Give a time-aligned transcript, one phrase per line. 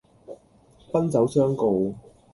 [0.91, 1.93] 奔走相告